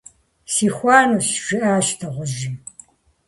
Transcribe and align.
-Сихуэнущ,- 0.53 1.27
жиӏащ 1.45 1.87
дыгъужьым. 1.99 2.55